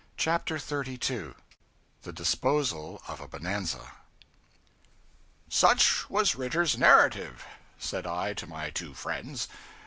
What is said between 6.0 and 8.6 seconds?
was Ritter's narrative,' said I to